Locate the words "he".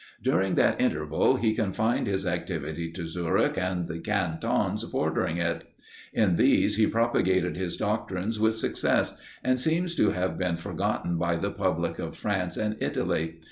1.35-1.53, 6.75-6.87